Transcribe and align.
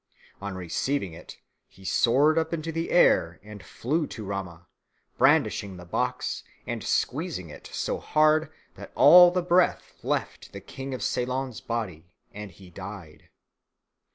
On 0.41 0.55
receiving 0.55 1.13
it 1.13 1.37
he 1.67 1.85
soared 1.85 2.39
up 2.39 2.53
into 2.55 2.71
the 2.71 2.89
air 2.89 3.39
and 3.43 3.61
flew 3.63 4.07
to 4.07 4.23
Rama, 4.25 4.65
brandishing 5.19 5.77
the 5.77 5.85
box 5.85 6.43
and 6.65 6.83
squeezing 6.83 7.51
it 7.51 7.69
so 7.71 7.99
hard 7.99 8.51
that 8.73 8.91
all 8.95 9.29
the 9.29 9.43
breath 9.43 9.93
left 10.01 10.53
the 10.53 10.59
King 10.59 10.95
of 10.95 11.03
Ceylon's 11.03 11.61
body, 11.61 12.07
and 12.33 12.49
he 12.49 12.71
died. 12.71 13.29